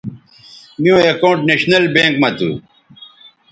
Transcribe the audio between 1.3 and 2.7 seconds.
نیشنل بینک مہ تھو